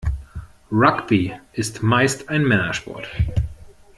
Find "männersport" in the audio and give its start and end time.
2.43-3.07